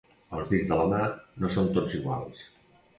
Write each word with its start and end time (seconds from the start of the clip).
Els 0.37 0.47
dits 0.53 0.71
de 0.71 0.79
la 0.79 0.87
mà 0.95 1.03
no 1.45 1.53
són 1.59 1.71
tots 1.79 1.97
iguals. 2.03 2.47